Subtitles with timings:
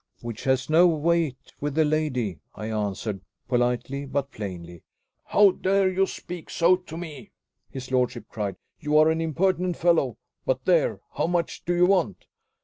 [0.21, 4.81] "Which has no weight with the lady," I answered politely but plainly.
[5.25, 7.33] "How dare you speak so to me?"
[7.69, 8.55] his lordship cried.
[8.79, 10.17] "You are an impertinent fellow!
[10.43, 11.01] But there!
[11.17, 12.25] How much do you want?"